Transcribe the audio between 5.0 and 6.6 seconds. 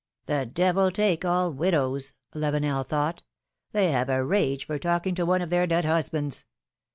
to one of their dead husbands!"